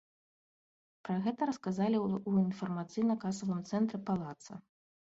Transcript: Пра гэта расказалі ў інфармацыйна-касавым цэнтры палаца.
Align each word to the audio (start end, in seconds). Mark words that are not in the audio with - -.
Пра 1.09 1.17
гэта 1.27 1.49
расказалі 1.51 1.97
ў 2.01 2.33
інфармацыйна-касавым 2.47 3.65
цэнтры 3.71 4.07
палаца. 4.11 4.53